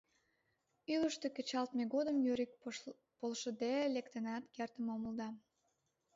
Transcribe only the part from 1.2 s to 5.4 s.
кечалтме годым Юрик полшыде лектынат кертын омыл да.